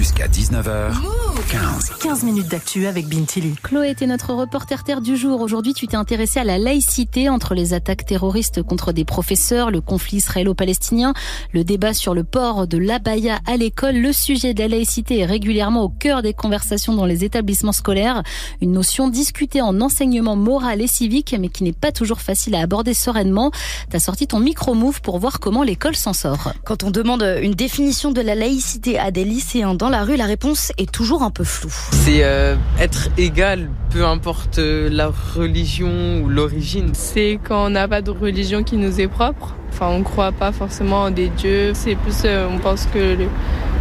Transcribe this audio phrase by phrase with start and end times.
[0.00, 1.98] Jusqu'à 19h15.
[2.00, 3.54] 15 minutes d'actu avec Bintili.
[3.62, 5.42] Chloé était notre reporter terre du jour.
[5.42, 9.82] Aujourd'hui, tu t'es intéressé à la laïcité entre les attaques terroristes contre des professeurs, le
[9.82, 11.12] conflit israélo-palestinien,
[11.52, 13.96] le débat sur le port de l'abaya à l'école.
[13.96, 18.22] Le sujet de la laïcité est régulièrement au cœur des conversations dans les établissements scolaires.
[18.62, 22.60] Une notion discutée en enseignement moral et civique, mais qui n'est pas toujours facile à
[22.60, 23.50] aborder sereinement.
[23.90, 26.54] T'as sorti ton micro-move pour voir comment l'école s'en sort.
[26.64, 30.26] Quand on demande une définition de la laïcité à des lycéens dans la rue, la
[30.26, 31.72] réponse est toujours un peu floue.
[31.90, 36.90] C'est euh, être égal, peu importe euh, la religion ou l'origine.
[36.94, 39.54] C'est quand on n'a pas de religion qui nous est propre.
[39.72, 41.72] Enfin, on ne croit pas forcément en des dieux.
[41.74, 43.26] C'est plus, euh, on pense que le,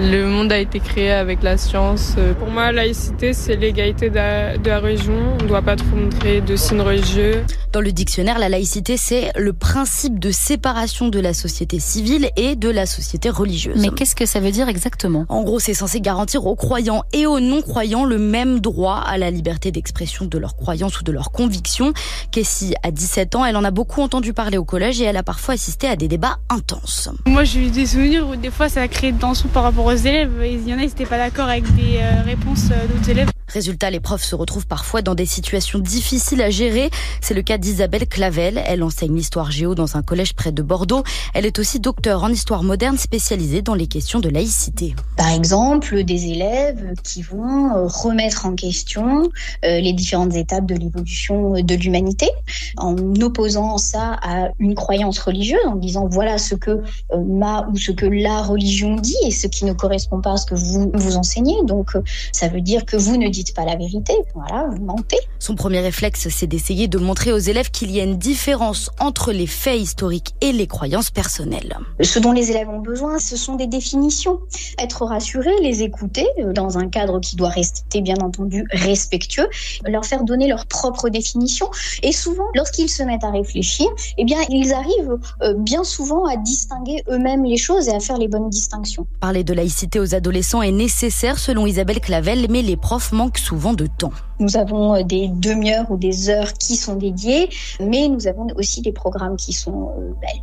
[0.00, 2.14] le monde a été créé avec la science.
[2.38, 5.12] Pour moi, laïcité, c'est l'égalité de, la, de la religion.
[5.38, 7.44] On ne doit pas trop montrer de signes religieux.
[7.72, 12.56] Dans le dictionnaire, la laïcité, c'est le principe de séparation de la société civile et
[12.56, 13.76] de la société religieuse.
[13.80, 15.26] Mais qu'est-ce que ça veut dire exactement?
[15.28, 19.30] En gros, c'est censé garantir aux croyants et aux non-croyants le même droit à la
[19.30, 21.92] liberté d'expression de leurs croyances ou de leurs convictions.
[22.32, 25.22] Kessie a 17 ans, elle en a beaucoup entendu parler au collège et elle a
[25.22, 27.10] parfois assisté à des débats intenses.
[27.26, 29.89] Moi, j'ai eu des souvenirs où des fois ça a créé de tensions par rapport
[29.92, 30.30] aux élèves.
[30.44, 33.28] Il y en a, ils n'étaient pas d'accord avec des euh, réponses d'autres élèves.
[33.52, 36.88] Résultat, les profs se retrouvent parfois dans des situations difficiles à gérer.
[37.20, 38.62] C'est le cas d'Isabelle Clavel.
[38.64, 41.02] Elle enseigne l'histoire géo dans un collège près de Bordeaux.
[41.34, 44.94] Elle est aussi docteur en histoire moderne spécialisée dans les questions de laïcité.
[45.16, 49.28] Par exemple, des élèves qui vont remettre en question
[49.64, 52.28] les différentes étapes de l'évolution de l'humanité
[52.76, 56.82] en opposant ça à une croyance religieuse, en disant voilà ce que
[57.26, 60.46] ma ou ce que la religion dit et ce qui ne correspond pas à ce
[60.46, 61.56] que vous vous enseignez.
[61.64, 61.96] Donc,
[62.32, 65.18] ça veut dire que vous ne dites pas la vérité, voilà, vous mentez.
[65.38, 69.32] Son premier réflexe, c'est d'essayer de montrer aux élèves qu'il y a une différence entre
[69.32, 71.76] les faits historiques et les croyances personnelles.
[72.02, 74.40] Ce dont les élèves ont besoin, ce sont des définitions.
[74.78, 79.48] Être rassurés, les écouter dans un cadre qui doit rester bien entendu respectueux,
[79.86, 81.70] leur faire donner leur propre définition.
[82.02, 83.86] Et souvent, lorsqu'ils se mettent à réfléchir,
[84.18, 85.18] eh bien, ils arrivent
[85.58, 89.06] bien souvent à distinguer eux-mêmes les choses et à faire les bonnes distinctions.
[89.20, 93.72] Parler de laïcité aux adolescents est nécessaire selon Isabelle Clavel, mais les profs manquent souvent
[93.72, 94.12] de temps.
[94.40, 98.92] Nous avons des demi-heures ou des heures qui sont dédiées, mais nous avons aussi des
[98.92, 99.90] programmes qui sont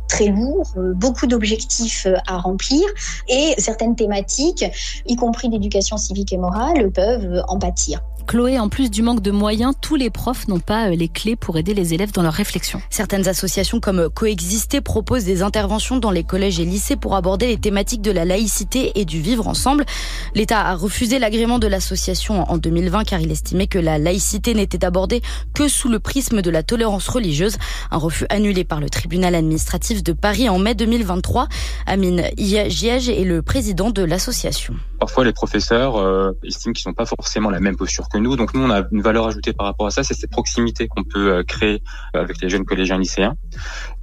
[0.08, 2.82] très lourds, beaucoup d'objectifs à remplir
[3.28, 4.64] et certaines thématiques,
[5.06, 8.00] y compris d'éducation civique et morale, peuvent en pâtir.
[8.28, 11.56] Chloé, en plus du manque de moyens, tous les profs n'ont pas les clés pour
[11.56, 12.78] aider les élèves dans leur réflexion.
[12.90, 17.56] Certaines associations comme Coexister proposent des interventions dans les collèges et lycées pour aborder les
[17.56, 19.86] thématiques de la laïcité et du vivre ensemble.
[20.34, 24.84] L'État a refusé l'agrément de l'association en 2020 car il estimait que la laïcité n'était
[24.84, 25.22] abordée
[25.54, 27.56] que sous le prisme de la tolérance religieuse.
[27.90, 31.48] Un refus annulé par le tribunal administratif de Paris en mai 2023.
[31.86, 34.74] Amine Giège est le président de l'association.
[35.00, 38.36] Parfois, les professeurs euh, estiment qu'ils n'ont pas forcément la même posture que nous.
[38.36, 40.02] Donc, nous, on a une valeur ajoutée par rapport à ça.
[40.02, 41.82] C'est cette proximité qu'on peut euh, créer
[42.12, 43.36] avec les jeunes collégiens lycéens.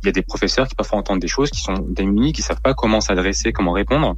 [0.02, 2.62] Il y a des professeurs qui parfois entendent des choses qui sont démunis, qui savent
[2.62, 4.16] pas comment s'adresser, comment répondre.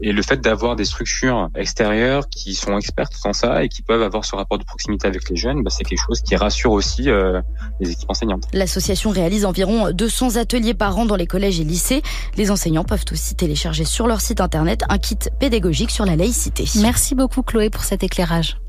[0.00, 4.02] Et le fait d'avoir des structures extérieures qui sont expertes dans ça et qui peuvent
[4.02, 7.10] avoir ce rapport de proximité avec les jeunes, bah, c'est quelque chose qui rassure aussi
[7.10, 7.40] euh,
[7.80, 8.44] les équipes enseignantes.
[8.52, 12.02] L'association réalise environ 200 ateliers par an dans les collèges et lycées.
[12.36, 16.64] Les enseignants peuvent aussi télécharger sur leur site internet un kit pédagogique sur la laïcité.
[16.80, 18.58] Merci beaucoup Chloé pour cet éclairage.